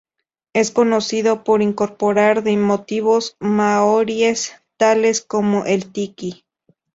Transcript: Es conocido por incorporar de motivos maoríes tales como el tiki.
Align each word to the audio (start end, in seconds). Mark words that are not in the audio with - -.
Es 0.53 0.71
conocido 0.71 1.43
por 1.43 1.61
incorporar 1.61 2.41
de 2.41 2.57
motivos 2.57 3.35
maoríes 3.39 4.53
tales 4.75 5.21
como 5.21 5.65
el 5.65 5.91
tiki. 5.91 6.43